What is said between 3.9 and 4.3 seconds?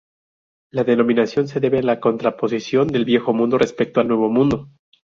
al